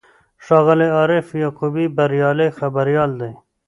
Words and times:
ښاغلی 0.45 0.89
عارف 0.97 1.27
یعقوبي 1.43 1.85
بریالی 1.97 2.49
خبریال 2.59 3.11
دی. 3.21 3.31